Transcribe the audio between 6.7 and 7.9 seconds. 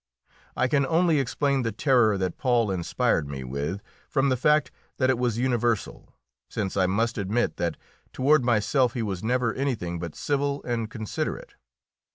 I must admit that